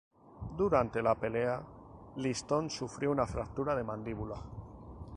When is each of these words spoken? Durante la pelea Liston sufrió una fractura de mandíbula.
Durante 0.61 0.99
la 1.03 1.13
pelea 1.13 1.61
Liston 2.15 2.71
sufrió 2.71 3.11
una 3.11 3.27
fractura 3.27 3.75
de 3.75 3.83
mandíbula. 3.83 4.43